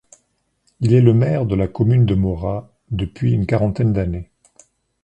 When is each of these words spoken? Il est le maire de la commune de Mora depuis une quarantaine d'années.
Il 0.79 0.95
est 0.95 1.01
le 1.01 1.13
maire 1.13 1.45
de 1.45 1.53
la 1.53 1.67
commune 1.67 2.07
de 2.07 2.15
Mora 2.15 2.73
depuis 2.89 3.33
une 3.33 3.45
quarantaine 3.45 3.93
d'années. 3.93 4.31